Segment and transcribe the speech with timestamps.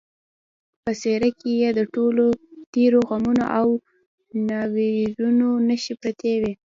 [0.85, 2.25] په څېره کې یې د ټولو
[2.73, 3.67] تېرو غمونو او
[4.47, 6.51] ناورینونو نښې پرتې وې